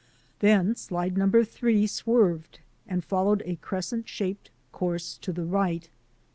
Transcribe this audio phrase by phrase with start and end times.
[0.39, 5.91] Then slide number three swerved and followed a crescent shaped course to the right.